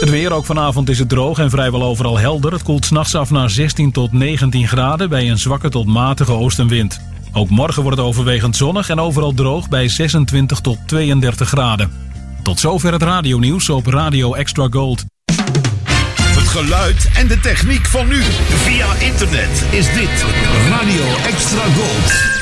Het 0.00 0.10
weer 0.10 0.32
ook 0.32 0.44
vanavond 0.44 0.88
is 0.88 0.98
het 0.98 1.08
droog 1.08 1.38
en 1.38 1.50
vrijwel 1.50 1.82
overal 1.82 2.18
helder. 2.18 2.52
Het 2.52 2.62
koelt 2.62 2.84
s'nachts 2.84 3.14
af 3.14 3.30
naar 3.30 3.50
16 3.50 3.92
tot 3.92 4.12
19 4.12 4.68
graden 4.68 5.08
bij 5.08 5.30
een 5.30 5.38
zwakke 5.38 5.68
tot 5.68 5.86
matige 5.86 6.32
oostenwind. 6.32 7.00
Ook 7.32 7.48
morgen 7.48 7.82
wordt 7.82 7.98
het 7.98 8.06
overwegend 8.06 8.56
zonnig 8.56 8.88
en 8.88 9.00
overal 9.00 9.34
droog 9.34 9.68
bij 9.68 9.88
26 9.88 10.60
tot 10.60 10.78
32 10.86 11.48
graden. 11.48 11.92
Tot 12.42 12.60
zover 12.60 12.92
het 12.92 13.02
radionieuws 13.02 13.68
op 13.68 13.86
Radio 13.86 14.34
Extra 14.34 14.66
Gold. 14.70 15.04
Het 16.24 16.48
geluid 16.48 17.10
en 17.14 17.28
de 17.28 17.40
techniek 17.40 17.86
van 17.86 18.08
nu. 18.08 18.22
Via 18.22 18.94
internet 18.94 19.64
is 19.70 19.92
dit 19.92 20.24
Radio 20.68 21.04
Extra 21.26 21.62
Gold. 21.62 22.41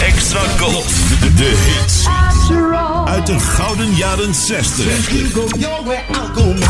Extra 0.00 0.40
Gold. 0.58 0.88
De, 1.20 1.34
de 1.34 1.52
hits. 1.66 2.06
Uit 3.04 3.26
de 3.26 3.38
gouden 3.38 3.94
jaren 3.94 4.34
60. 4.34 4.84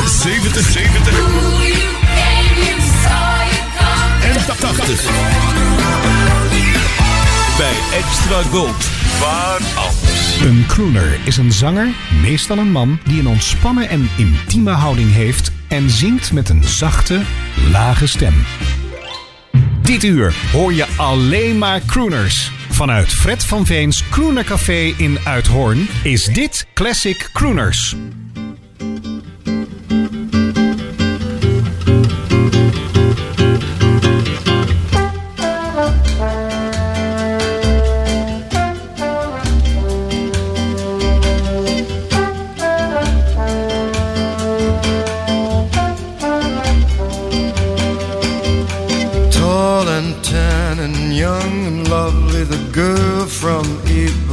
70, 0.06 0.70
70. 0.70 1.12
En 4.22 4.56
80. 4.58 5.02
Bij 7.56 7.76
Extra 7.92 8.42
Gold. 8.50 8.88
Waar 9.20 9.60
anders? 9.74 10.40
Een 10.40 10.64
crooner 10.66 11.20
is 11.24 11.36
een 11.36 11.52
zanger, 11.52 11.88
meestal 12.22 12.58
een 12.58 12.72
man, 12.72 12.98
die 13.04 13.20
een 13.20 13.26
ontspannen 13.26 13.88
en 13.88 14.10
intieme 14.16 14.70
houding 14.70 15.12
heeft 15.12 15.50
en 15.68 15.90
zingt 15.90 16.32
met 16.32 16.48
een 16.48 16.64
zachte, 16.64 17.20
lage 17.70 18.06
stem. 18.06 18.34
Dit 19.88 20.02
uur 20.02 20.34
hoor 20.52 20.72
je 20.72 20.86
alleen 20.96 21.58
maar 21.58 21.80
crooners. 21.86 22.52
Vanuit 22.70 23.14
Fred 23.14 23.44
van 23.44 23.66
Veens 23.66 24.08
Crooner 24.10 24.44
Café 24.44 24.94
in 24.96 25.18
Uithoorn 25.24 25.88
is 26.02 26.24
dit 26.24 26.66
Classic 26.74 27.30
Crooners. 27.32 27.96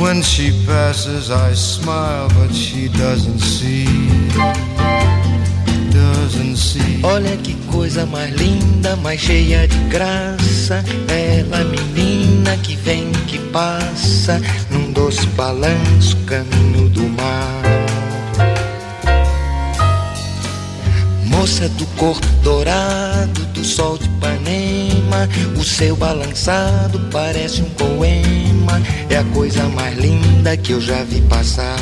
when 0.00 0.22
she 0.22 0.50
passes, 0.66 1.30
I 1.30 1.52
smile, 1.52 2.28
but 2.30 2.52
she 2.54 2.88
doesn't 2.88 3.38
see. 3.38 3.84
Doesn't 5.92 6.56
see. 6.56 7.02
Olha 7.02 7.36
que 7.36 7.54
coisa 7.70 8.06
mais 8.06 8.34
linda, 8.34 8.96
mais 8.96 9.20
cheia 9.20 9.68
de 9.68 9.78
graça. 9.90 10.82
Ela, 11.08 11.64
menina 11.64 12.56
que 12.58 12.74
vem, 12.76 13.12
que 13.26 13.38
passa, 13.50 14.40
num 14.70 14.90
doce 14.92 15.26
balanço, 15.28 16.16
caminho 16.26 16.88
do 16.88 17.02
mar. 17.02 17.62
Moça 21.26 21.68
do 21.68 21.86
corpo 21.96 22.26
dourado, 22.42 23.44
do 23.52 23.64
sol 23.64 23.98
de 23.98 24.06
Ipanema, 24.06 24.89
o 25.56 25.64
seu 25.64 25.96
balançado 25.96 27.00
parece 27.10 27.62
um 27.62 27.70
poema. 27.70 28.80
É 29.08 29.16
a 29.16 29.24
coisa 29.24 29.62
mais 29.68 29.96
linda 29.98 30.56
que 30.56 30.72
eu 30.72 30.80
já 30.80 31.02
vi 31.04 31.20
passar. 31.22 31.76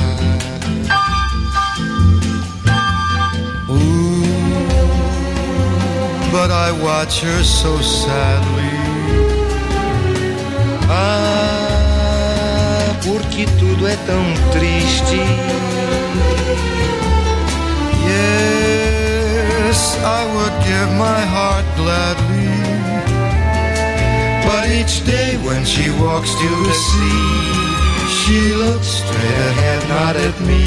but 6.31 6.51
I 6.51 6.71
watch 6.83 7.21
her 7.21 7.43
so 7.43 7.83
sadly. 7.83 8.73
Ah, 10.89 12.15
porque 13.03 13.45
tudo 13.59 13.89
é 13.89 13.97
tão 14.07 14.25
triste. 14.53 15.21
Yes, 18.13 19.79
I 20.19 20.21
would 20.35 20.57
give 20.65 20.91
my 20.97 21.21
heart 21.35 21.67
gladly. 21.77 22.28
But 24.49 24.65
each 24.71 25.05
day 25.05 25.37
when 25.47 25.63
she 25.67 25.91
walks 26.01 26.33
to 26.43 26.49
the 26.69 26.77
sea, 26.89 27.29
she 28.21 28.39
looks 28.57 28.89
straight 29.01 29.41
ahead, 29.51 29.81
not 29.97 30.15
at 30.17 30.37
me. 30.49 30.65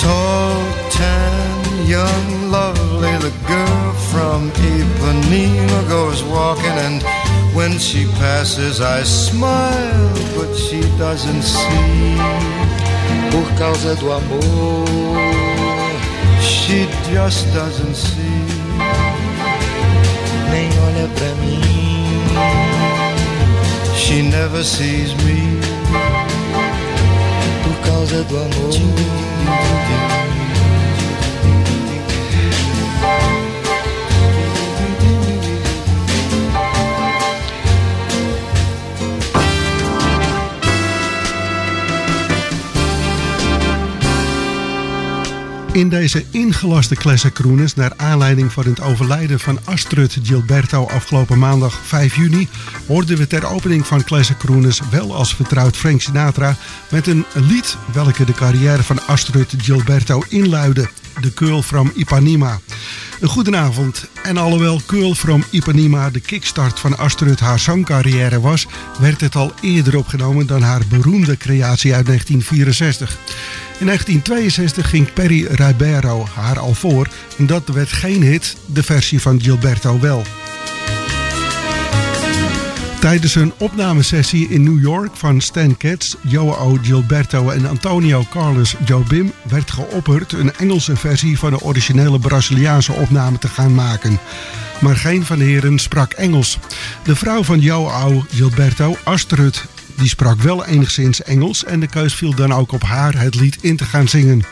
Tall, 0.00 0.56
tan, 0.96 1.86
young, 1.86 2.50
lovely, 2.50 3.14
the 3.26 3.34
girl 3.46 3.92
from 4.10 4.50
Ipanema 4.72 5.80
goes 5.88 6.24
walking, 6.24 6.76
and 6.86 7.02
when 7.54 7.78
she 7.78 8.06
passes, 8.24 8.80
I 8.80 9.02
smile, 9.02 10.14
but 10.34 10.54
she 10.56 10.80
doesn't 10.96 11.42
see. 11.42 12.16
Por 13.30 13.46
causa 13.58 13.94
do 14.00 14.10
amor, 14.10 14.86
She 16.40 16.86
just 17.12 17.44
doesn't 17.52 17.94
see. 17.94 18.42
nem 20.50 20.68
olha 20.86 21.08
pra 21.14 21.34
mim. 21.44 21.61
She 24.12 24.20
never 24.20 24.62
sees 24.62 25.14
me. 25.24 25.58
Por 27.64 27.76
causa 27.80 28.22
do 28.24 28.36
amor. 28.36 30.11
In 45.72 45.88
deze 45.88 46.24
ingelaste 46.30 46.94
Classic 46.94 47.38
naar 47.74 47.92
aanleiding 47.96 48.52
van 48.52 48.64
het 48.64 48.80
overlijden 48.80 49.40
van 49.40 49.58
Astrid 49.64 50.18
Gilberto 50.22 50.86
afgelopen 50.86 51.38
maandag 51.38 51.80
5 51.84 52.16
juni, 52.16 52.48
hoorden 52.86 53.18
we 53.18 53.26
ter 53.26 53.46
opening 53.46 53.86
van 53.86 54.04
Classic 54.04 54.36
wel 54.90 55.14
als 55.14 55.34
vertrouwd 55.34 55.76
Frank 55.76 56.00
Sinatra 56.00 56.56
met 56.90 57.06
een 57.06 57.24
lied 57.34 57.76
welke 57.92 58.24
de 58.24 58.32
carrière 58.32 58.82
van 58.82 59.06
Astrid 59.06 59.54
Gilberto 59.56 60.22
inluidde. 60.28 60.88
The 61.20 61.32
Girl 61.34 61.62
from 61.62 61.92
Ipanema. 61.94 62.60
Een 63.22 63.28
goedenavond. 63.28 64.06
En 64.22 64.36
alhoewel 64.36 64.80
Curl 64.86 65.14
from 65.14 65.44
Ipanema 65.50 66.10
de 66.10 66.20
kickstart 66.20 66.80
van 66.80 66.98
Astrid 66.98 67.40
haar 67.40 67.58
zangcarrière 67.58 68.40
was, 68.40 68.66
werd 68.98 69.20
het 69.20 69.34
al 69.34 69.52
eerder 69.60 69.96
opgenomen 69.96 70.46
dan 70.46 70.62
haar 70.62 70.82
beroemde 70.88 71.36
creatie 71.36 71.94
uit 71.94 72.06
1964. 72.06 73.18
In 73.78 73.86
1962 73.86 74.88
ging 74.88 75.12
Perry 75.12 75.46
Ribeiro 75.50 76.26
haar 76.34 76.58
al 76.58 76.74
voor 76.74 77.08
en 77.38 77.46
dat 77.46 77.68
werd 77.68 77.92
geen 77.92 78.22
hit, 78.22 78.56
de 78.66 78.82
versie 78.82 79.20
van 79.20 79.42
Gilberto 79.42 80.00
wel. 80.00 80.22
Tijdens 83.02 83.34
een 83.34 83.52
opnamesessie 83.58 84.48
in 84.48 84.62
New 84.62 84.80
York 84.80 85.16
van 85.16 85.40
Stan 85.40 85.76
Katz, 85.76 86.14
Joao 86.20 86.78
Gilberto 86.82 87.50
en 87.50 87.66
Antonio 87.66 88.24
Carlos 88.30 88.74
Jobim 88.84 89.32
werd 89.48 89.70
geopperd 89.70 90.32
een 90.32 90.56
Engelse 90.56 90.96
versie 90.96 91.38
van 91.38 91.50
de 91.50 91.60
originele 91.60 92.18
Braziliaanse 92.18 92.92
opname 92.92 93.38
te 93.38 93.48
gaan 93.48 93.74
maken. 93.74 94.18
Maar 94.80 94.96
geen 94.96 95.24
van 95.24 95.38
de 95.38 95.44
heren 95.44 95.78
sprak 95.78 96.12
Engels. 96.12 96.58
De 97.04 97.16
vrouw 97.16 97.42
van 97.42 97.58
Joao 97.58 98.24
Gilberto, 98.30 98.96
Astrid, 99.04 99.64
die 99.96 100.08
sprak 100.08 100.40
wel 100.40 100.64
enigszins 100.64 101.22
Engels 101.22 101.64
en 101.64 101.80
de 101.80 101.88
keus 101.88 102.14
viel 102.14 102.34
dan 102.34 102.52
ook 102.52 102.72
op 102.72 102.82
haar 102.82 103.20
het 103.20 103.34
lied 103.34 103.58
in 103.60 103.76
te 103.76 103.84
gaan 103.84 104.08
zingen. 104.08 104.44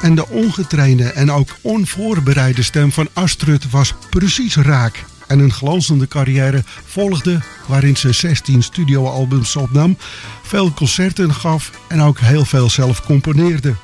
En 0.00 0.14
de 0.14 0.28
ongetrainde 0.28 1.08
en 1.08 1.32
ook 1.32 1.56
onvoorbereide 1.60 2.62
stem 2.62 2.92
van 2.92 3.08
Astrid 3.12 3.70
was 3.70 3.94
precies 4.10 4.56
raak 4.56 5.04
en 5.26 5.38
een 5.38 5.52
glanzende 5.52 6.08
carrière 6.08 6.64
volgde 6.84 7.40
waarin 7.66 7.96
ze 7.96 8.12
16 8.12 8.62
studioalbums 8.62 9.56
opnam, 9.56 9.96
veel 10.42 10.72
concerten 10.72 11.34
gaf 11.34 11.70
en 11.88 12.00
ook 12.00 12.18
heel 12.18 12.44
veel 12.44 12.70
zelf 12.70 13.02
componeerde. 13.02 13.74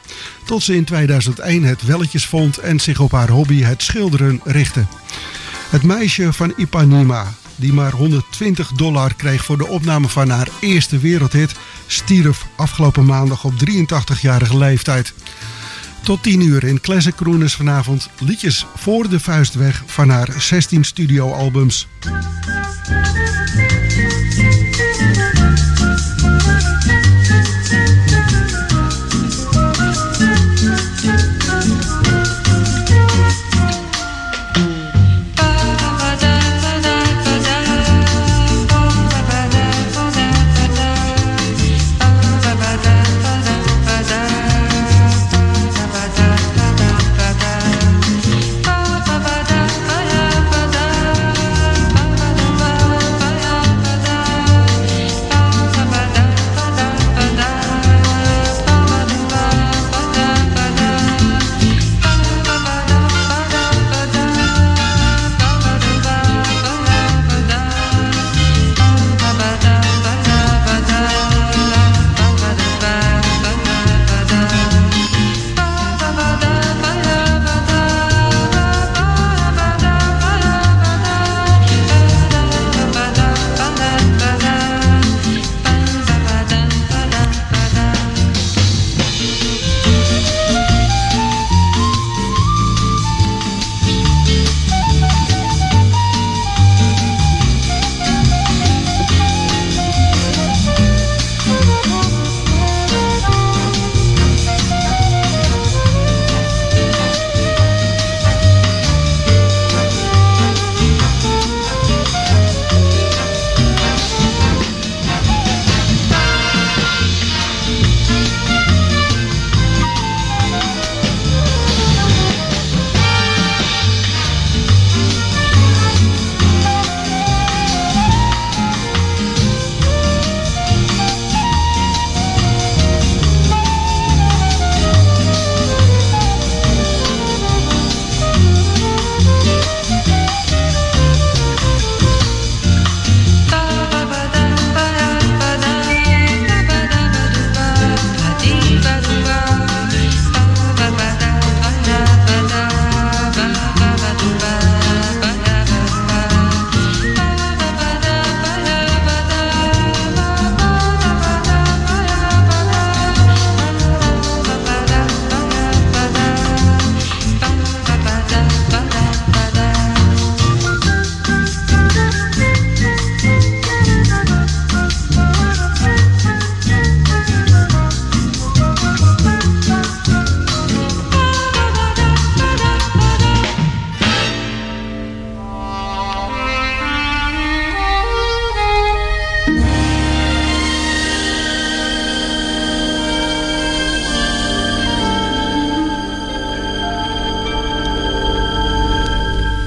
Tot 0.45 0.63
ze 0.63 0.75
in 0.75 0.85
2001 0.85 1.63
het 1.65 1.83
welletjes 1.83 2.27
vond 2.27 2.59
en 2.59 2.81
zich 2.81 3.01
op 3.01 3.13
haar 3.13 3.31
hobby 3.31 3.63
het 3.63 3.83
schilderen 3.83 4.41
richtte. 4.45 4.85
Het 5.71 5.83
meisje 5.83 6.33
van 6.33 6.53
Ipanema, 6.57 7.33
die 7.57 7.73
maar 7.73 7.93
120 7.93 8.73
dollar 8.73 9.15
kreeg 9.15 9.45
voor 9.45 9.59
de 9.59 9.67
opname 9.67 10.09
van 10.09 10.31
haar 10.31 10.49
eerste 10.61 10.99
wereldhit, 10.99 11.55
stierf 11.87 12.47
afgelopen 12.57 13.05
maandag 13.05 13.45
op 13.45 13.53
83-jarige 13.53 14.57
leeftijd. 14.57 15.15
Tot 16.02 16.23
10 16.23 16.41
uur 16.41 16.64
in 16.64 16.81
Classic 16.81 17.14
Crooners 17.14 17.55
vanavond 17.55 18.08
liedjes 18.19 18.67
voor 18.76 19.08
de 19.08 19.20
vuist 19.20 19.55
weg 19.55 19.82
van 19.87 20.08
haar 20.08 20.35
16 20.38 20.85
studioalbums. 20.85 21.87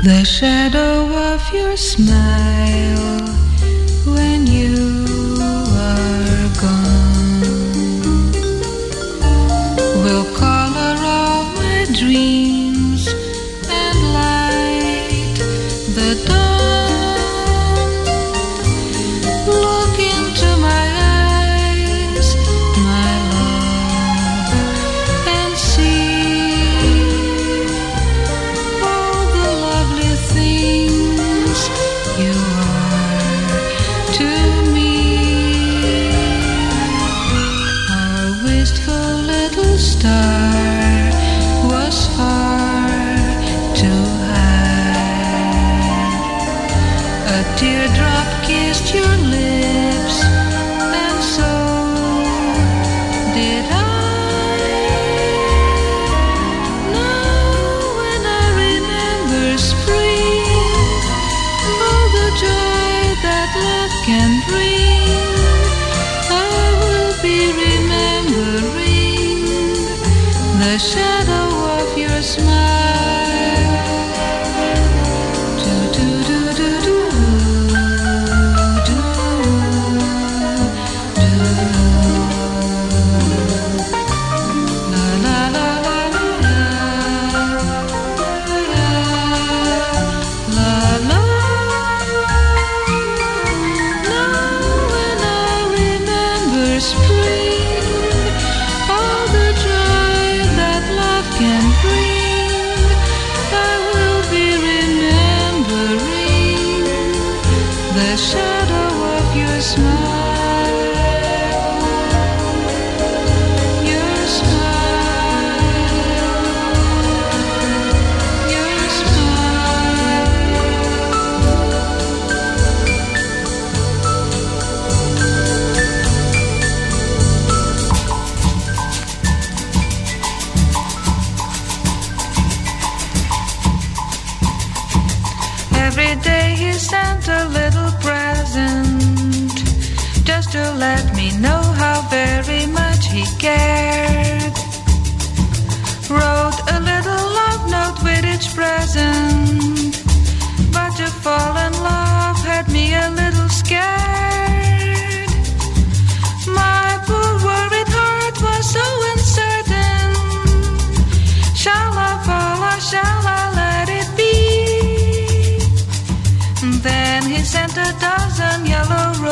The 0.03 0.25
shadow 0.25 1.07
of 1.15 1.53
your 1.53 1.77
smile 1.77 3.22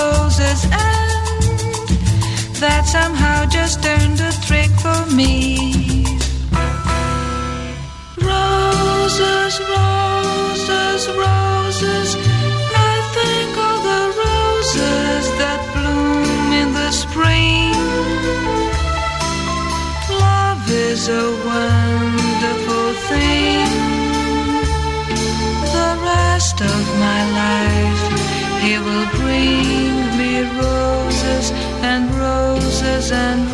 roses, 0.02 0.62
and 0.66 1.52
that 2.62 2.84
somehow 2.96 3.38
just 3.58 3.76
turned 3.84 4.20
a 4.30 4.32
trick 4.48 4.72
for 4.86 5.02
me. 5.20 5.34
Roses, 8.32 9.54
roses, 9.78 11.02
roses. 11.26 12.10
I 12.92 12.96
think 13.18 13.52
of 13.70 13.78
the 13.90 14.04
roses 14.26 15.24
that 15.42 15.62
bloom 15.74 16.48
in 16.62 16.70
the 16.80 16.92
spring. 17.04 17.74
Love 20.26 20.64
is 20.90 21.02
a 21.24 21.26
wonderful 21.52 22.88
thing. 23.10 23.70
The 25.78 25.92
rest 26.12 26.58
of 26.74 26.84
my 27.06 27.22
life, 27.42 28.02
He 28.64 28.74
will 28.86 29.08
bring 29.20 29.71
and 33.12 33.51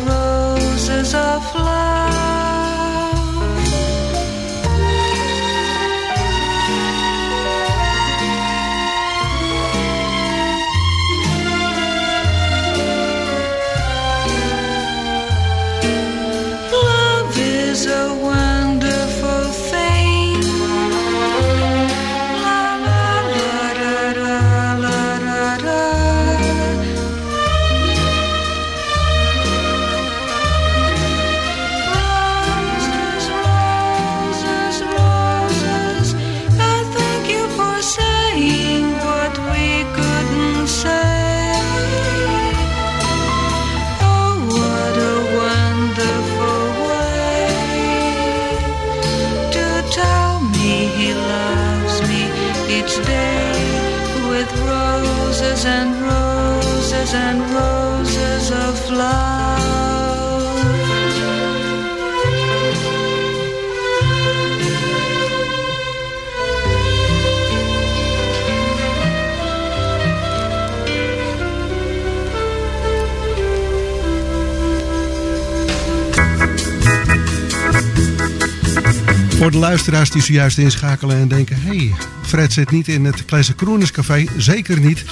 de 79.58 79.64
luisteraars 79.64 80.10
die 80.10 80.22
zojuist 80.22 80.58
inschakelen 80.58 81.16
en 81.16 81.28
denken... 81.28 81.60
hey, 81.60 81.94
Fred 82.22 82.52
zit 82.52 82.70
niet 82.70 82.88
in 82.88 83.04
het 83.04 83.24
Classic 83.24 83.56
Crooners 83.56 83.90
Café. 83.90 84.24
Zeker 84.36 84.80
niet. 84.80 85.04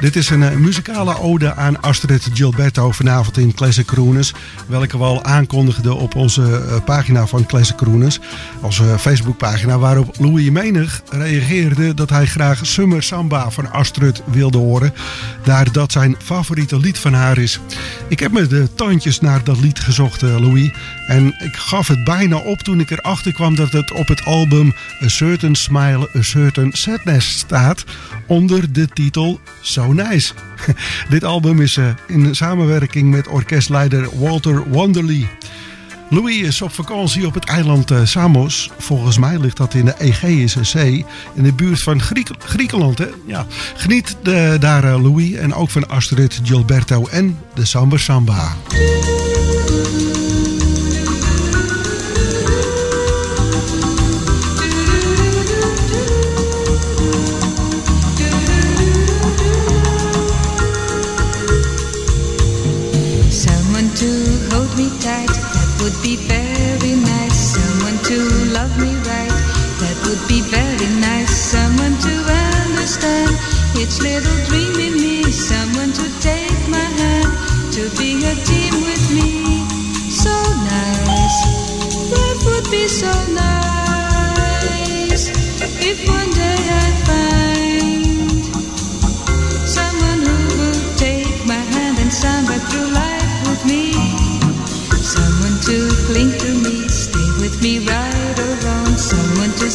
Dit 0.00 0.16
is 0.16 0.30
een 0.30 0.42
eh, 0.42 0.56
muzikale 0.56 1.18
ode 1.18 1.54
aan 1.54 1.80
Astrid 1.80 2.28
Gilberto 2.34 2.90
vanavond 2.90 3.38
in 3.38 3.54
Classic 3.54 3.86
Crooners. 3.86 4.32
Welke 4.66 4.98
we 4.98 5.04
al 5.04 5.24
aankondigden 5.24 5.96
op 5.96 6.14
onze 6.14 6.42
eh, 6.42 6.84
pagina 6.84 7.26
van 7.26 7.46
Classic 7.46 7.76
Crooners. 7.76 8.18
Onze 8.60 8.98
Facebookpagina 8.98 9.78
waarop 9.78 10.14
Louis 10.18 10.50
Menig 10.50 11.02
reageerde... 11.10 11.94
dat 11.94 12.10
hij 12.10 12.26
graag 12.26 12.66
Summer 12.66 13.02
Samba 13.02 13.50
van 13.50 13.72
Astrid 13.72 14.22
wilde 14.26 14.58
horen. 14.58 14.94
Daar 15.44 15.72
dat 15.72 15.92
zijn 15.92 16.16
favoriete 16.18 16.78
lied 16.78 16.98
van 16.98 17.12
haar 17.12 17.38
is. 17.38 17.60
Ik 18.12 18.20
heb 18.20 18.32
met 18.32 18.50
de 18.50 18.74
tandjes 18.74 19.20
naar 19.20 19.44
dat 19.44 19.60
lied 19.60 19.80
gezocht, 19.80 20.22
eh, 20.22 20.38
Louis. 20.38 20.70
En 21.06 21.26
ik 21.26 21.56
gaf 21.56 21.88
het 21.88 22.04
bijna 22.04 22.36
op 22.36 22.58
toen 22.58 22.80
ik 22.80 22.90
erachter 22.90 23.32
kwam 23.32 23.54
dat 23.54 23.72
het 23.72 23.92
op 23.92 24.08
het 24.08 24.24
album 24.24 24.74
A 25.02 25.08
Certain 25.08 25.54
Smile, 25.54 26.08
A 26.16 26.22
Certain 26.22 26.72
Sadness 26.72 27.38
staat. 27.38 27.84
Onder 28.26 28.72
de 28.72 28.88
titel 28.88 29.40
So 29.60 29.92
Nice. 29.92 30.32
Dit 31.08 31.24
album 31.24 31.60
is 31.60 31.76
eh, 31.76 31.88
in 32.06 32.34
samenwerking 32.34 33.10
met 33.10 33.28
orkestleider 33.28 34.18
Walter 34.18 34.70
Wanderley. 34.70 35.28
Louis 36.12 36.40
is 36.40 36.62
op 36.62 36.72
vakantie 36.72 37.26
op 37.26 37.34
het 37.34 37.44
eiland 37.44 37.90
eh, 37.90 38.00
Samos. 38.04 38.70
Volgens 38.78 39.18
mij 39.18 39.38
ligt 39.38 39.56
dat 39.56 39.74
in 39.74 39.84
de 39.84 39.94
Egeïsche 39.98 40.64
Zee. 40.64 41.04
In 41.34 41.42
de 41.42 41.52
buurt 41.52 41.82
van 41.82 42.00
Griek- 42.00 42.30
Griekenland. 42.38 42.98
Hè? 42.98 43.06
Ja. 43.26 43.46
Geniet 43.76 44.16
de, 44.22 44.56
daar 44.60 44.84
eh, 44.84 45.02
Louis 45.02 45.32
en 45.32 45.54
ook 45.54 45.70
van 45.70 45.88
Astrid 45.88 46.40
Gilberto 46.42 47.06
en 47.06 47.38
de 47.54 47.64
Samba 47.64 47.96
Samba. 47.96 48.56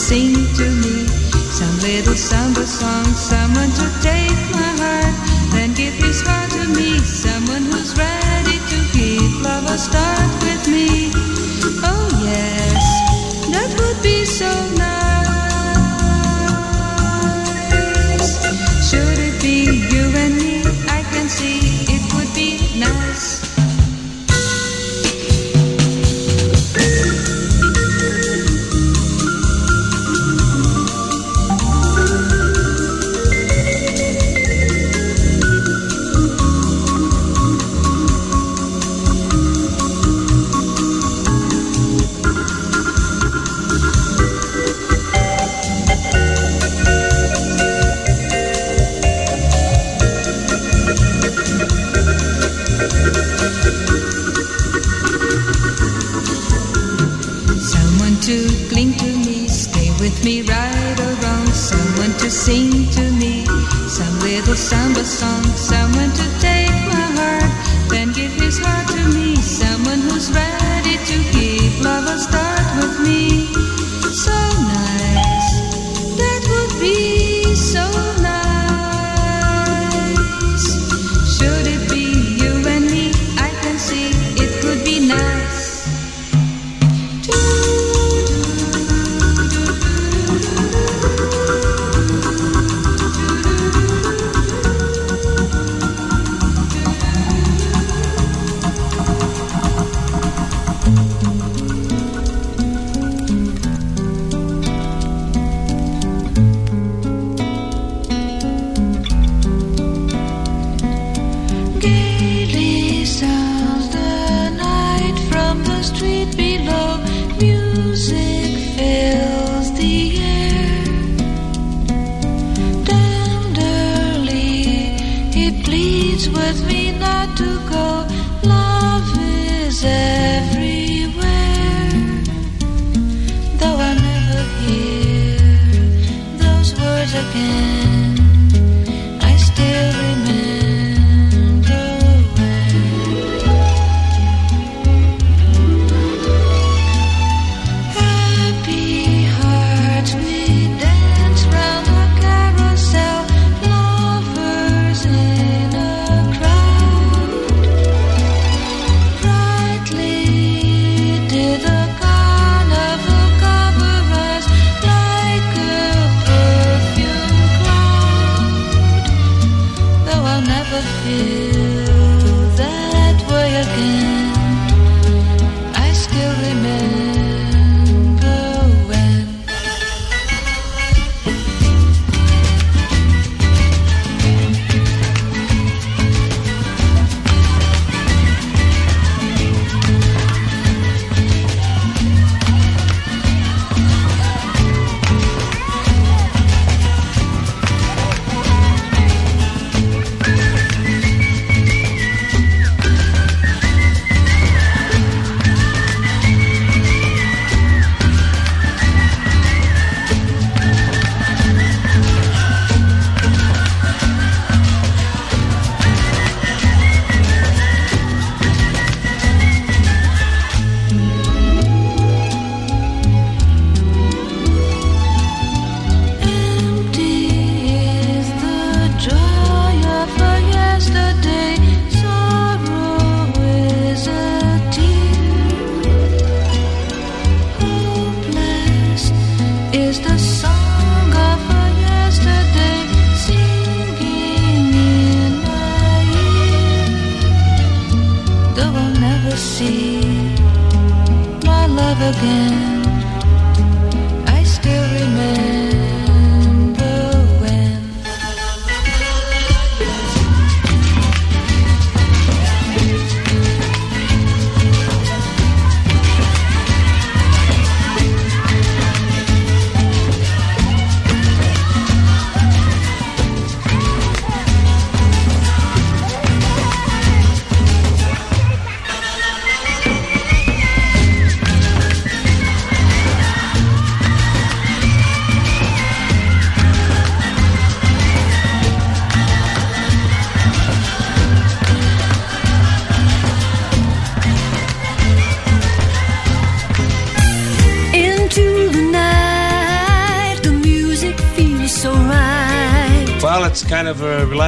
Sing 0.07 0.33
to 0.55 0.69
me, 0.83 1.05
some 1.51 1.79
little 1.79 2.15
samba 2.15 2.65
song. 2.65 3.05
Someone 3.15 3.71
to 3.71 4.01
take 4.01 4.26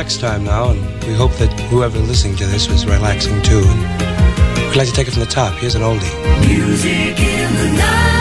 relax 0.09 0.17
time 0.17 0.43
now, 0.43 0.71
and 0.71 1.03
we 1.03 1.13
hope 1.13 1.31
that 1.33 1.51
whoever 1.69 1.99
listening 1.99 2.35
to 2.35 2.45
this 2.47 2.67
was 2.67 2.85
relaxing 2.85 3.41
too. 3.43 3.61
And 3.63 4.67
we'd 4.69 4.77
like 4.77 4.87
to 4.87 4.93
take 4.93 5.07
it 5.07 5.11
from 5.11 5.21
the 5.21 5.29
top. 5.29 5.53
Here's 5.59 5.75
an 5.75 5.81
oldie. 5.83 6.47
Music 6.47 7.19
in 7.19 7.53
the 7.53 7.77
night. 7.77 8.18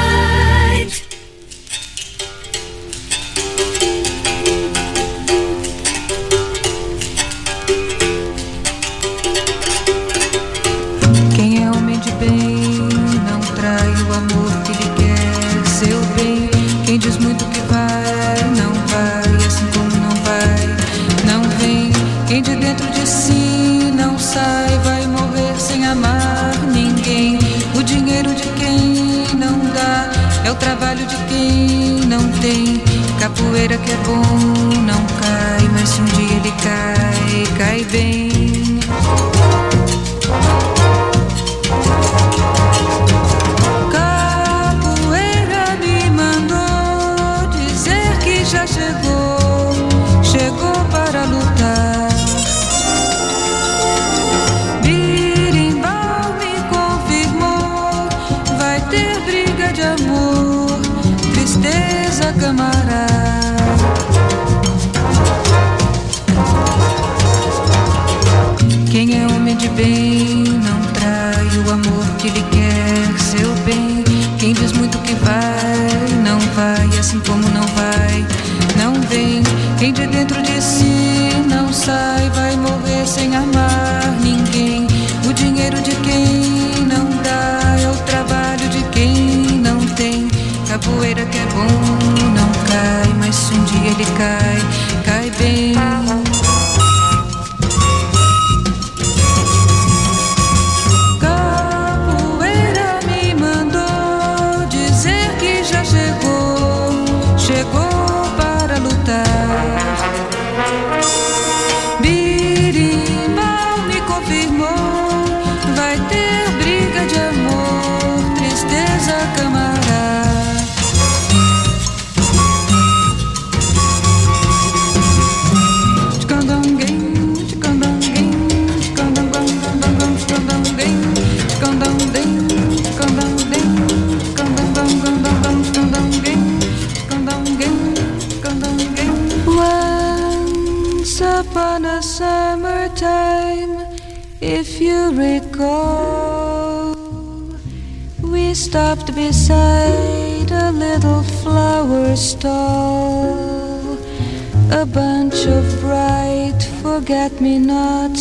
Let 157.31 157.43
me 157.43 157.59
not 157.59 158.17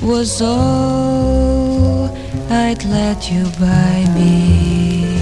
was 0.00 0.40
all 0.40 2.08
I'd 2.48 2.82
let 2.86 3.30
you 3.30 3.44
buy 3.60 4.06
me. 4.16 5.20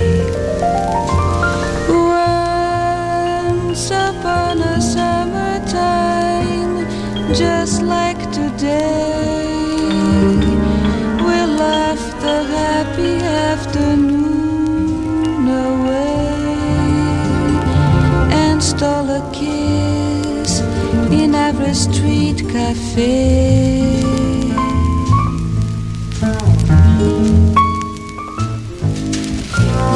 Once 1.89 3.91
upon 3.91 4.63
a 4.63 4.81
summertime, 4.81 6.87
just 7.35 7.83
like 7.83 8.23
today, 8.31 9.43
we 11.27 11.39
left 11.65 12.21
the 12.21 12.45
happy 12.59 13.17
afternoon 13.51 15.49
away 15.49 16.29
and 18.43 18.63
stole 18.63 19.11
a 19.11 19.21
kiss 19.33 19.40
the 21.71 21.77
street 21.77 22.41
cafe. 22.49 23.61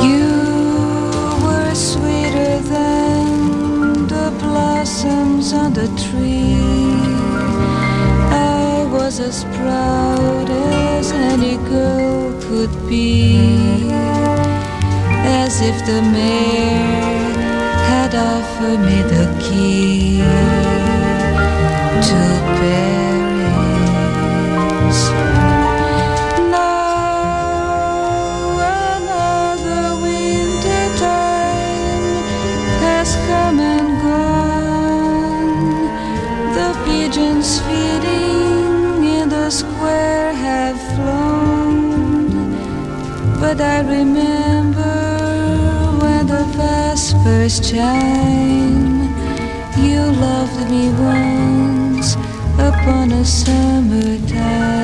You 0.08 0.30
were 1.44 1.74
sweeter 1.74 2.60
than 2.74 4.06
the 4.06 4.28
blossoms 4.38 5.52
on 5.52 5.72
the 5.72 5.88
tree. 6.04 6.94
I 8.30 8.86
was 8.92 9.18
as 9.18 9.42
proud 9.58 10.48
as 10.48 11.10
any 11.10 11.56
girl 11.56 12.40
could 12.42 12.72
be, 12.88 13.90
as 15.42 15.60
if 15.60 15.76
the 15.86 16.00
mayor 16.14 17.34
had 17.90 18.14
offered 18.14 18.78
me 18.88 18.98
the 19.14 19.26
key. 19.42 19.93
first 47.44 47.74
time 47.74 49.02
you 49.84 50.00
loved 50.00 50.70
me 50.70 50.88
once 50.92 52.14
upon 52.54 53.12
a 53.12 53.22
summer 53.22 54.16
time. 54.26 54.83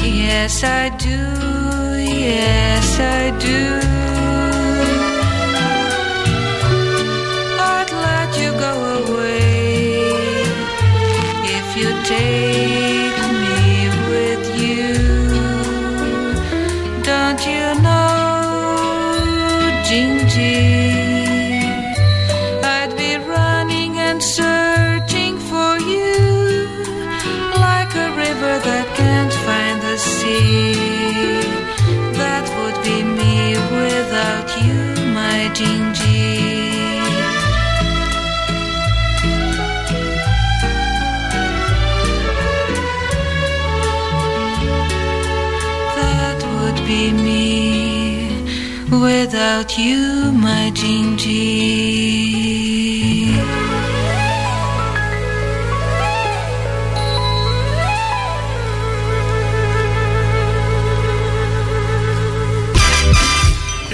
Yes, 0.00 0.64
I 0.64 0.88
do. 0.96 1.18
Yes, 2.00 2.98
I 2.98 3.30
do. 3.38 3.87
Without 49.68 49.78
you, 49.78 50.32
my 50.32 50.70
Jinji. 50.70 52.08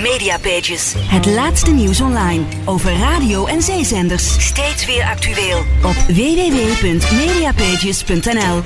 Mediapages. 0.01 0.95
Het 0.99 1.27
laatste 1.27 1.71
nieuws 1.71 2.01
online 2.01 2.45
over 2.65 2.97
radio 2.97 3.47
en 3.47 3.63
zeezenders. 3.63 4.47
Steeds 4.47 4.87
weer 4.87 5.05
actueel 5.05 5.59
op 5.83 5.95
www.mediapages.nl. 6.07 8.63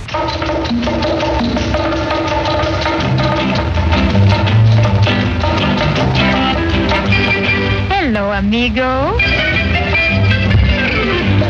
amigo. 8.39 9.19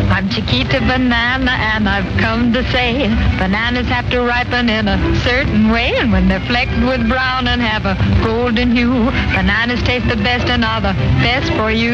I'm 0.09 0.27
Chiquita 0.31 0.81
Banana, 0.81 1.51
and 1.51 1.87
I've 1.87 2.09
come 2.19 2.51
to 2.55 2.65
say 2.73 3.09
bananas 3.39 3.89
have 3.89 4.09
to 4.11 4.23
ripen 4.23 4.71
in 4.71 4.89
a 4.89 4.99
certain 5.21 5.69
way, 5.69 5.93
and 5.97 6.11
when 6.11 6.29
they're 6.29 6.47
flecked 6.47 6.73
with 6.89 7.07
brown 7.07 7.47
and 7.47 7.61
have 7.61 7.85
a 7.85 7.95
golden 8.25 8.75
hue, 8.75 9.05
bananas 9.37 9.83
taste 9.83 10.09
the 10.09 10.17
best 10.17 10.49
and 10.49 10.65
are 10.65 10.81
the 10.81 10.95
best 11.21 11.53
for 11.53 11.71
you. 11.71 11.93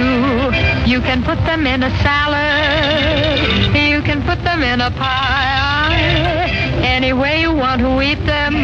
You 0.86 1.00
can 1.00 1.24
put 1.24 1.38
them 1.44 1.66
in 1.66 1.82
a 1.82 1.90
salad, 2.06 3.74
you 3.74 4.00
can 4.00 4.22
put 4.22 4.42
them 4.44 4.62
in 4.62 4.80
a 4.80 4.92
pie, 4.92 6.43
any 6.82 7.12
way 7.12 7.40
you 7.40 7.52
want 7.52 7.80
to 7.80 8.00
eat 8.00 8.24
them. 8.26 8.54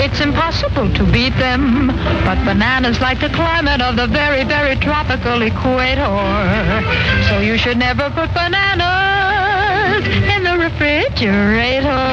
It's 0.00 0.20
impossible 0.20 0.92
to 0.94 1.04
beat 1.12 1.34
them, 1.36 1.88
but 2.24 2.44
bananas 2.44 3.00
like 3.00 3.20
the 3.20 3.28
climate 3.30 3.80
of 3.80 3.96
the 3.96 4.06
very, 4.06 4.44
very 4.44 4.76
tropical 4.76 5.42
equator. 5.42 6.06
So 7.28 7.38
you 7.40 7.56
should 7.58 7.76
never 7.78 8.10
put 8.10 8.32
bananas 8.34 10.06
in 10.34 10.42
the 10.44 10.58
refrigerator. 10.58 12.04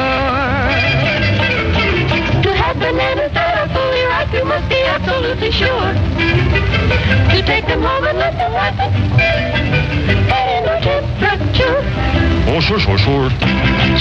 To 2.43 2.53
have 2.53 2.77
bananas 2.79 3.31
that 3.33 3.57
are 3.57 3.69
fully 3.73 4.03
ripe, 4.03 4.33
you 4.33 4.45
must 4.45 4.69
be 4.69 4.81
absolutely 4.83 5.51
sure. 5.51 5.93
To 7.31 7.41
take 7.45 7.65
them 7.67 7.81
home 7.81 8.05
and 8.05 8.17
let 8.17 8.33
them 8.37 8.53
ripen 8.53 8.93
at 10.31 10.47
indoor 10.57 10.79
temperature. 10.81 11.83
Oh, 12.49 12.61
bonjour, 12.61 12.79
bonjour. 12.85 13.96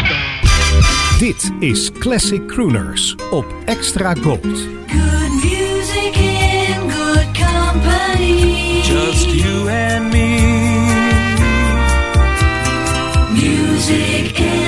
Dit 1.18 1.50
is 1.58 1.90
Classic 1.92 2.46
Crooners 2.46 3.14
op 3.30 3.44
Extra 3.64 4.14
Gold. 4.14 4.42
Good 4.42 5.30
music 5.30 6.16
in 6.16 6.90
good 6.90 7.28
company. 7.32 8.80
Just 8.82 9.30
you 9.30 9.68
and 9.68 10.12
me. 10.12 10.38
Music 13.32 14.38
in 14.38 14.65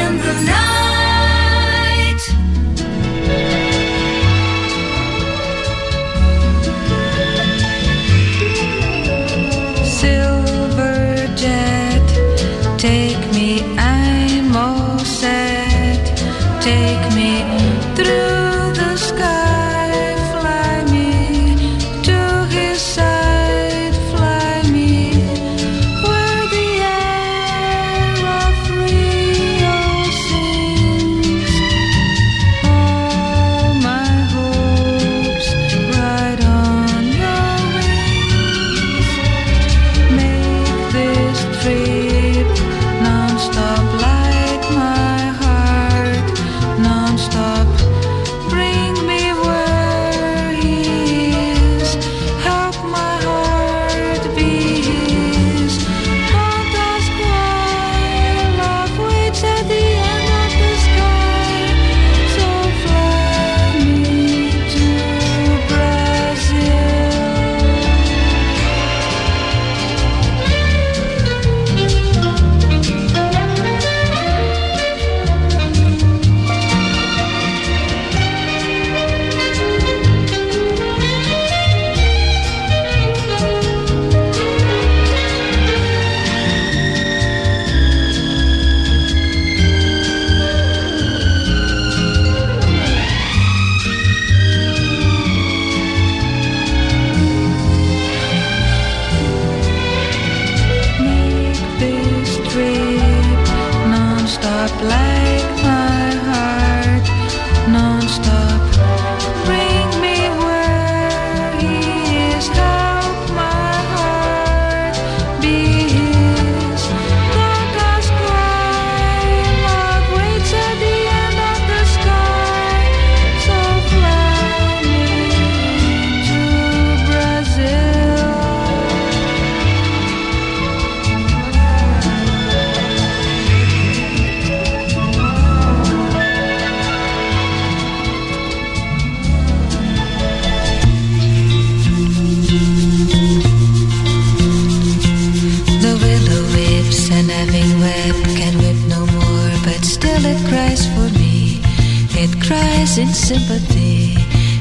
It 152.31 152.43
cries 152.43 152.99
in 152.99 153.09
sympathy. 153.09 154.14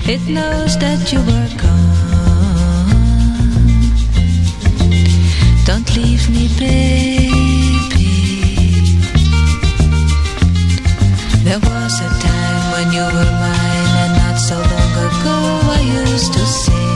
It 0.10 0.22
knows 0.28 0.78
that 0.78 1.12
you 1.12 1.20
were 1.20 1.50
gone. 1.60 1.98
Don't 5.66 5.90
leave 5.98 6.30
me, 6.30 6.48
baby. 6.58 7.28
There 11.44 11.60
was 11.60 11.94
a 12.08 12.10
time 12.28 12.64
when 12.74 12.88
you 12.96 13.06
were 13.16 13.32
mine, 13.46 13.94
and 14.04 14.14
not 14.24 14.38
so 14.38 14.56
long 14.56 14.94
ago 15.08 15.38
I 15.78 15.82
used 16.04 16.32
to 16.34 16.46
say 16.64 16.88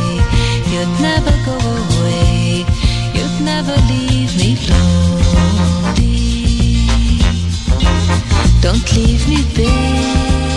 you'd 0.71 0.93
never 1.01 1.35
go 1.49 1.57
away, 1.81 2.65
you'd 3.15 3.37
never 3.43 3.75
leave 3.91 4.31
me 4.37 4.49
lonely. 4.71 6.07
Don't 8.61 8.87
leave 8.95 9.27
me, 9.27 9.43
baby. 9.53 10.50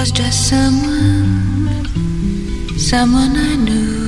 was 0.00 0.12
just 0.12 0.48
someone, 0.48 1.84
someone 2.78 3.36
I 3.36 3.54
knew. 3.66 3.98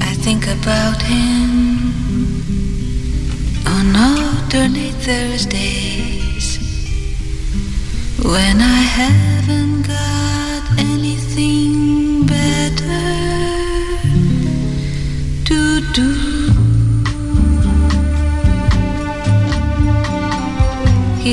I 0.00 0.14
think 0.24 0.46
about 0.46 1.02
him 1.02 1.50
on 3.66 3.96
alternate 3.96 4.94
Thursdays 5.06 6.46
when 8.22 8.60
I 8.60 8.80
haven't 9.00 9.79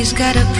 He's 0.08 0.18
got 0.18 0.38
a 0.38 0.57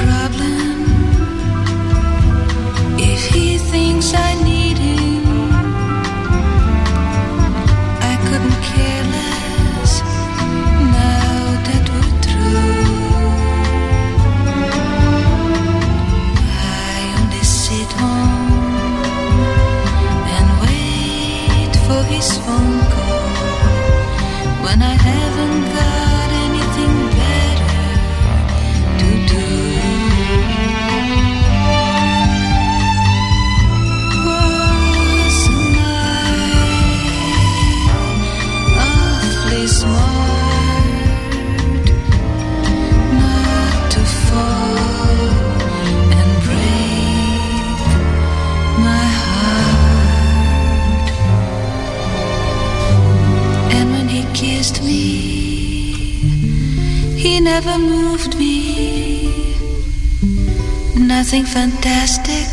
something 61.38 61.72
fantastic, 61.72 62.48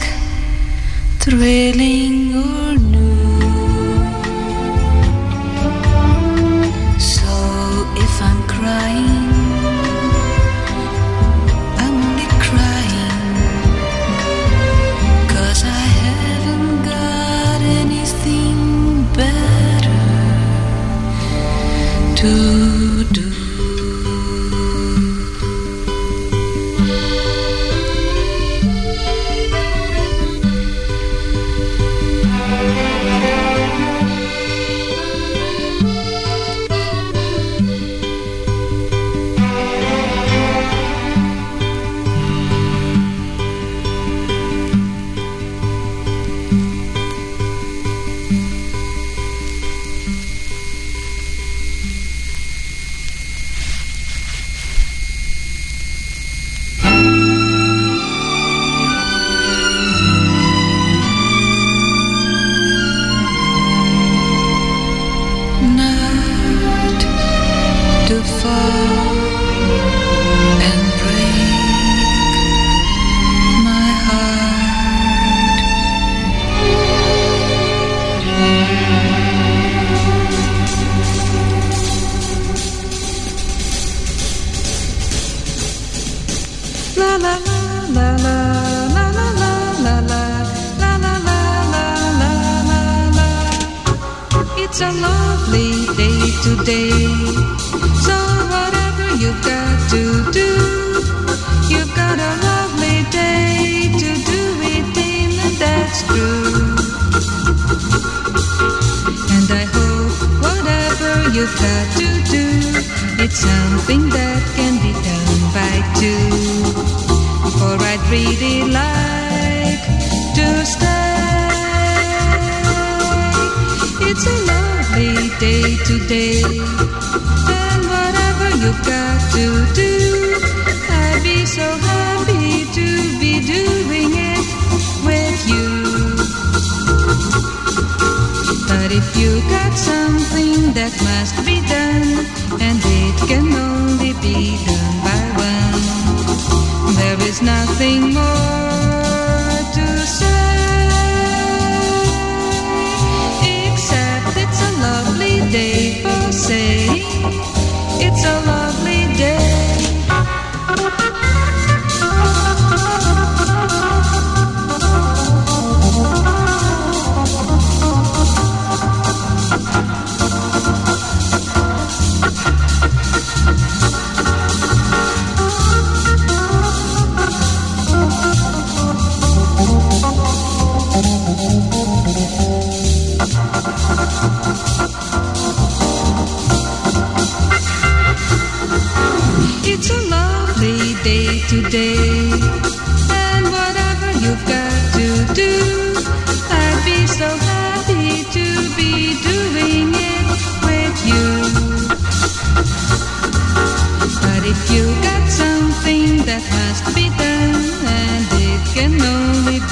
thrilling. 1.19 2.24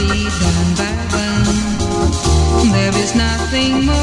be 0.08 0.24
one 0.26 0.74
by 0.78 0.92
one. 1.14 2.72
There 2.72 2.94
is 3.02 3.14
nothing 3.14 3.86
more. 3.86 4.01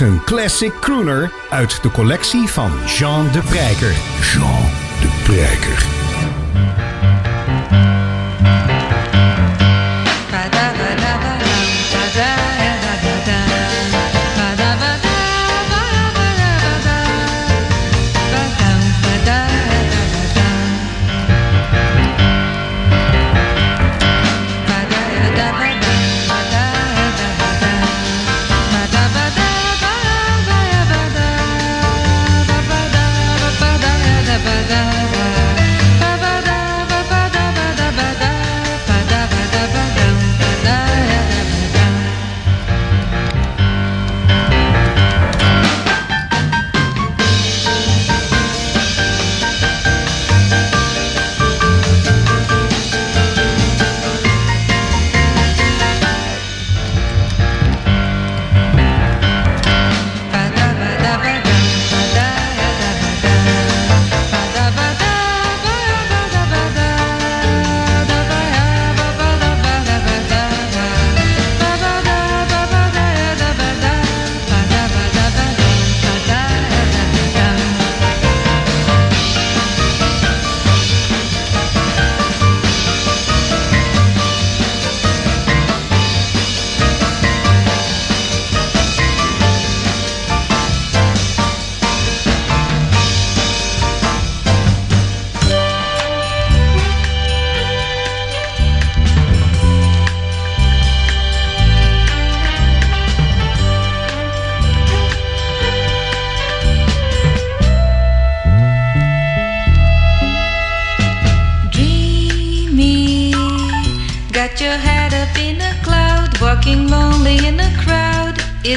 een 0.00 0.24
classic 0.24 0.72
crooner 0.80 1.30
uit 1.50 1.82
de 1.82 1.90
collectie 1.90 2.48
van 2.48 2.72
Jean 2.86 3.32
de 3.32 3.40
Prijker. 3.40 3.92
Jean 4.20 4.70
de 5.00 5.22
Prijker. 5.24 5.93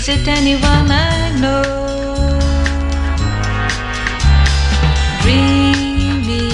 is 0.10 0.20
it 0.20 0.28
anyone 0.30 0.90
I 0.90 1.36
know? 1.42 1.64
Dreamy, 5.22 6.48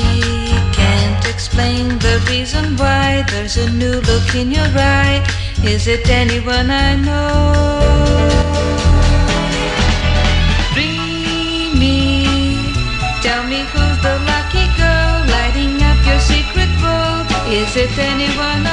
can't 0.74 1.24
explain 1.28 2.00
the 2.00 2.16
reason 2.32 2.76
why 2.78 3.24
there's 3.30 3.58
a 3.58 3.70
new 3.74 4.02
look 4.10 4.34
in 4.34 4.52
your 4.52 4.72
eye. 4.76 5.22
Is 5.64 5.86
it 5.86 6.10
anyone 6.10 6.72
I 6.72 6.96
know? 6.96 7.54
Dreamy, 10.74 12.26
tell 13.22 13.44
me 13.44 13.60
who's 13.72 13.98
the 14.02 14.16
lucky 14.32 14.66
girl 14.82 15.14
lighting 15.36 15.80
up 15.90 16.00
your 16.08 16.20
secret 16.20 16.72
world? 16.82 17.28
Is 17.54 17.76
it 17.76 17.96
anyone 18.00 18.66
I 18.66 18.73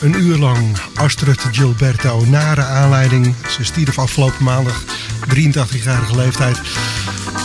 Een 0.00 0.14
uur 0.14 0.36
lang 0.36 0.76
Astrid 0.94 1.40
Gilberto. 1.52 2.24
Nare 2.26 2.62
aanleiding. 2.62 3.34
Ze 3.48 3.64
stierf 3.64 3.98
afgelopen 3.98 4.44
maandag. 4.44 4.82
83-jarige 5.34 6.16
leeftijd. 6.16 6.60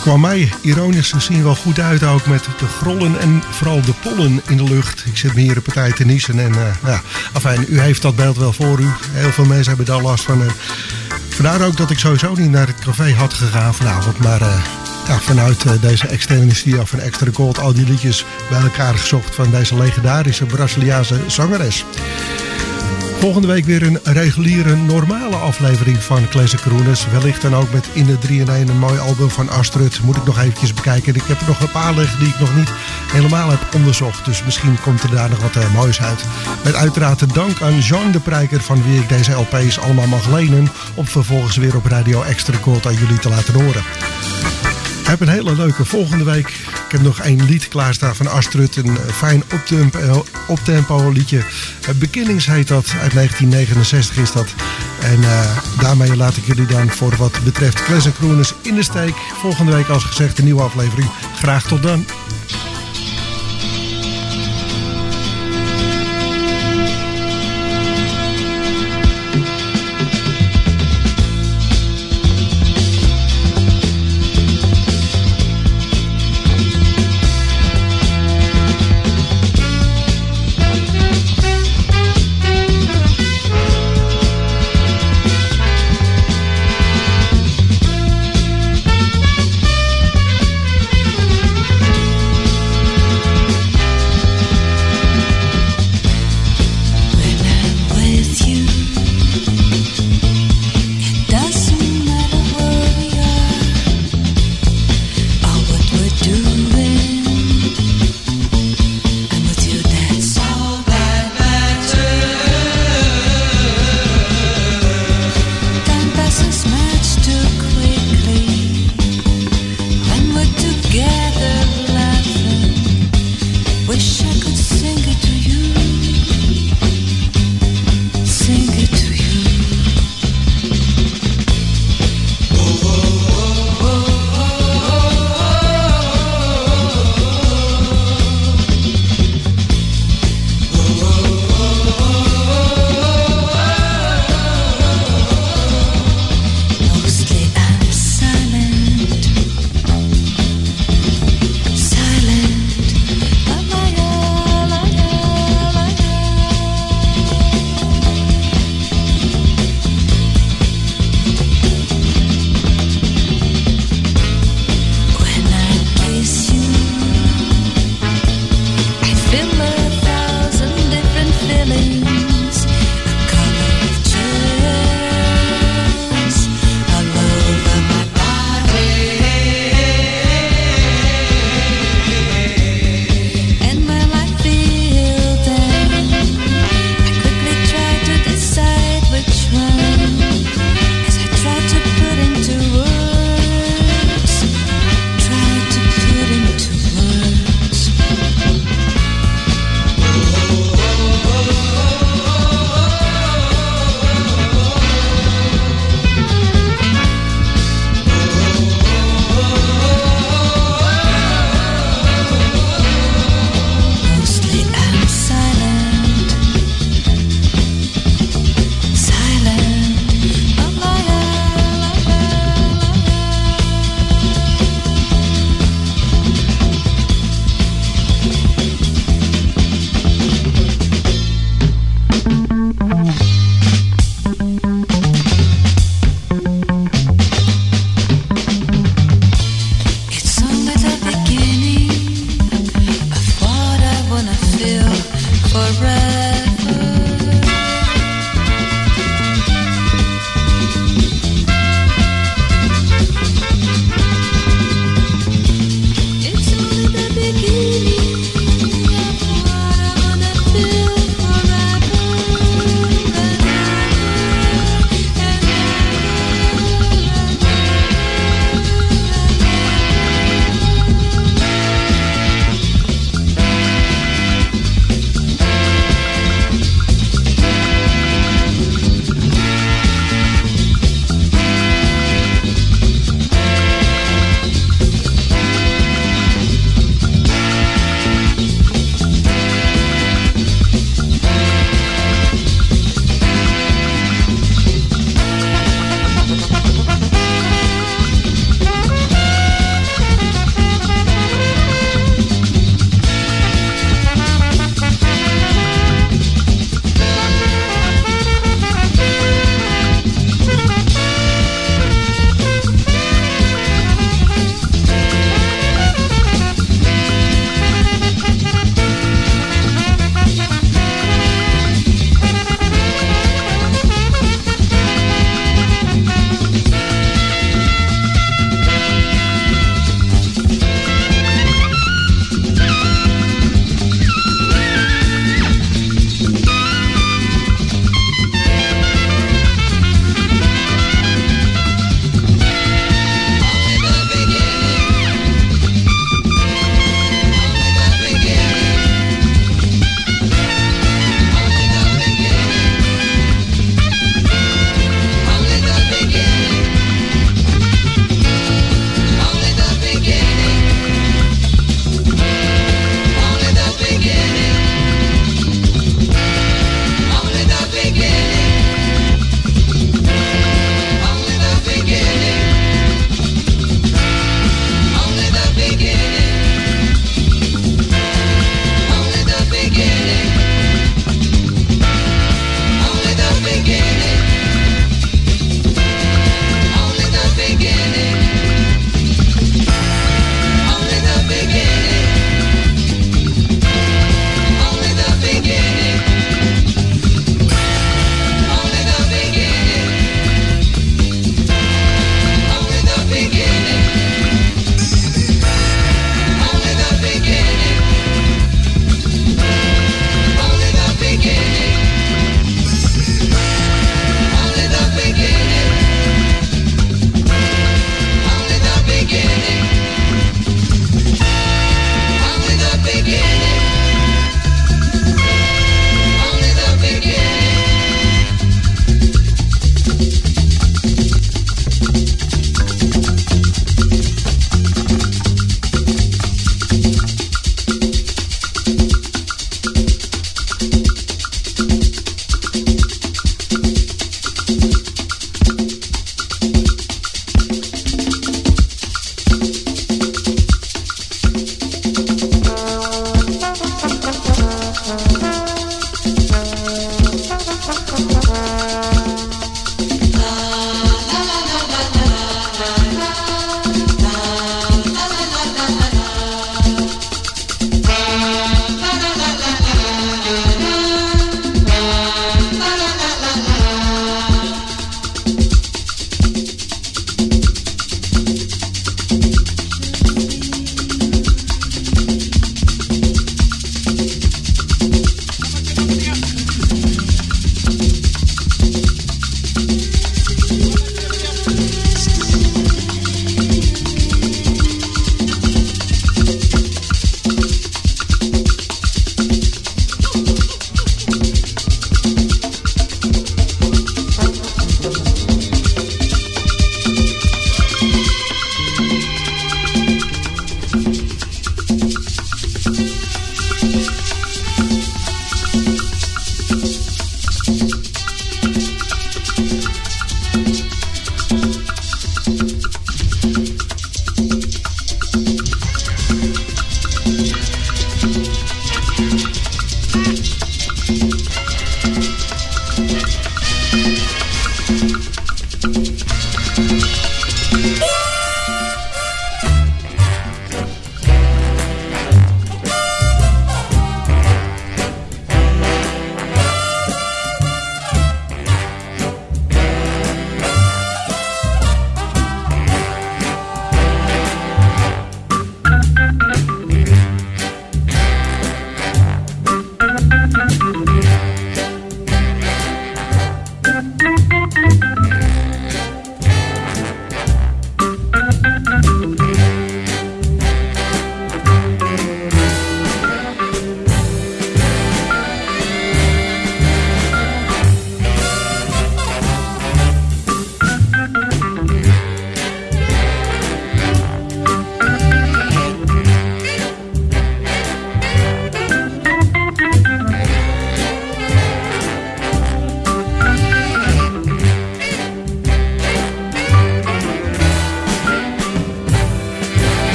Kwam 0.00 0.20
mij 0.20 0.52
ironisch 0.60 1.12
gezien 1.12 1.42
wel 1.42 1.54
goed 1.54 1.80
uit 1.80 2.02
ook 2.02 2.26
met 2.26 2.44
de 2.58 2.66
grollen 2.66 3.20
en 3.20 3.42
vooral 3.50 3.80
de 3.80 3.94
pollen 4.02 4.40
in 4.48 4.56
de 4.56 4.64
lucht. 4.64 5.06
Ik 5.06 5.16
zit 5.16 5.34
me 5.34 5.40
hier 5.40 5.56
een 5.56 5.62
partij 5.62 5.92
te 5.92 6.04
niezen 6.04 6.38
en 6.38 6.54
eh, 6.54 6.74
ja, 6.84 7.02
afijn, 7.32 7.66
u 7.68 7.80
heeft 7.80 8.02
dat 8.02 8.16
beeld 8.16 8.36
wel 8.36 8.52
voor 8.52 8.80
u. 8.80 8.88
Heel 9.10 9.32
veel 9.32 9.44
mensen 9.44 9.68
hebben 9.68 9.86
daar 9.86 10.02
last 10.02 10.24
van. 10.24 10.42
Vandaar 11.28 11.66
ook 11.66 11.76
dat 11.76 11.90
ik 11.90 11.98
sowieso 11.98 12.34
niet 12.34 12.50
naar 12.50 12.66
het 12.66 12.78
café 12.78 13.14
had 13.14 13.34
gegaan 13.34 13.74
vanavond, 13.74 14.18
maar... 14.18 14.40
eh, 14.40 14.89
vanuit 15.18 15.64
eh, 15.64 15.72
deze 15.80 16.06
externe 16.06 16.54
studio 16.54 16.84
van 16.84 17.00
Extra 17.00 17.30
Gold 17.32 17.58
al 17.58 17.72
die 17.72 17.86
liedjes 17.86 18.24
bij 18.50 18.60
elkaar 18.60 18.94
gezocht 18.94 19.34
van 19.34 19.50
deze 19.50 19.76
legendarische 19.76 20.44
Braziliaanse 20.44 21.20
zangeres. 21.26 21.84
Volgende 23.18 23.46
week 23.46 23.64
weer 23.64 23.82
een 23.82 23.98
reguliere, 24.02 24.76
normale 24.76 25.36
aflevering 25.36 26.02
van 26.02 26.28
Classic. 26.28 26.60
Wellicht 27.10 27.42
dan 27.42 27.54
ook 27.54 27.72
met 27.72 27.88
in 27.92 28.06
de 28.06 28.18
3 28.18 28.40
in 28.40 28.48
1 28.48 28.68
een 28.68 28.78
mooi 28.78 28.98
album 28.98 29.30
van 29.30 29.48
Astrid. 29.48 30.02
Moet 30.02 30.16
ik 30.16 30.24
nog 30.24 30.38
eventjes 30.38 30.74
bekijken. 30.74 31.14
Ik 31.14 31.22
heb 31.26 31.40
er 31.40 31.46
nog 31.46 31.60
een 31.60 31.70
paar 31.70 31.94
liggen 31.94 32.18
die 32.18 32.28
ik 32.28 32.38
nog 32.38 32.56
niet 32.56 32.70
helemaal 33.12 33.50
heb 33.50 33.74
onderzocht. 33.74 34.24
Dus 34.24 34.44
misschien 34.44 34.80
komt 34.80 35.02
er 35.02 35.10
daar 35.10 35.28
nog 35.28 35.40
wat 35.40 35.56
eh, 35.56 35.74
moois 35.74 36.00
uit. 36.00 36.24
Met 36.64 36.74
uiteraard 36.74 37.18
de 37.18 37.26
dank 37.26 37.62
aan 37.62 37.78
Jean 37.78 38.10
de 38.10 38.20
Prijker 38.20 38.60
van 38.60 38.82
wie 38.82 39.00
ik 39.00 39.08
deze 39.08 39.32
LP's 39.32 39.78
allemaal 39.78 40.06
mag 40.06 40.28
lenen. 40.28 40.68
Om 40.94 41.06
vervolgens 41.06 41.56
weer 41.56 41.76
op 41.76 41.86
Radio 41.86 42.22
Extra 42.22 42.56
Gold 42.56 42.86
aan 42.86 42.94
jullie 42.94 43.18
te 43.18 43.28
laten 43.28 43.54
horen. 43.54 43.82
Heb 45.10 45.20
een 45.20 45.28
hele 45.28 45.54
leuke 45.54 45.84
volgende 45.84 46.24
week. 46.24 46.48
Ik 46.48 46.84
heb 46.88 47.00
nog 47.00 47.20
één 47.20 47.44
lied 47.44 47.68
klaarstaan 47.68 48.16
van 48.16 48.26
Astrid. 48.26 48.76
Een 48.76 48.96
eh, 48.96 49.12
fijn 49.12 49.42
optempo, 49.52 50.24
optempo 50.46 51.10
liedje. 51.10 51.38
Eh, 51.38 51.94
Beginnings 51.94 52.46
heet 52.46 52.68
dat. 52.68 52.94
Uit 53.00 53.12
1969 53.12 54.16
is 54.16 54.32
dat. 54.32 54.54
En 55.00 55.22
eh, 55.22 55.56
daarmee 55.80 56.16
laat 56.16 56.36
ik 56.36 56.44
jullie 56.44 56.66
dan 56.66 56.90
voor 56.90 57.16
wat 57.16 57.44
betreft 57.44 57.82
Classic 57.82 58.14
Crooners 58.14 58.54
in 58.62 58.74
de 58.74 58.82
steek. 58.82 59.14
Volgende 59.40 59.72
week 59.72 59.88
als 59.88 60.04
gezegd 60.04 60.38
een 60.38 60.44
nieuwe 60.44 60.62
aflevering. 60.62 61.10
Graag 61.34 61.66
tot 61.66 61.82
dan. 61.82 62.06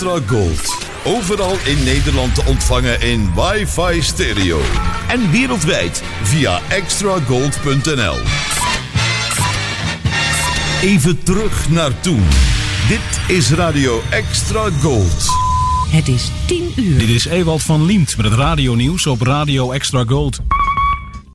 Extra 0.00 0.36
Gold. 0.36 0.78
Overal 1.04 1.56
in 1.64 1.84
Nederland 1.84 2.34
te 2.34 2.42
ontvangen 2.46 3.00
in 3.00 3.32
wifi 3.34 4.02
stereo. 4.02 4.60
En 5.08 5.30
wereldwijd 5.30 6.02
via 6.22 6.60
extragold.nl. 6.68 8.16
Even 10.82 11.22
terug 11.22 11.70
naar 11.70 12.00
toen. 12.00 12.22
Dit 12.88 13.36
is 13.36 13.50
Radio 13.50 14.02
Extra 14.10 14.70
Gold. 14.80 15.26
Het 15.88 16.08
is 16.08 16.30
10 16.46 16.72
uur. 16.76 16.98
Dit 16.98 17.08
is 17.08 17.24
Ewald 17.24 17.62
van 17.62 17.84
Liemt 17.84 18.16
met 18.16 18.26
het 18.26 18.34
radionieuws 18.34 19.06
op 19.06 19.22
Radio 19.22 19.72
Extra 19.72 20.04
Gold. 20.04 20.49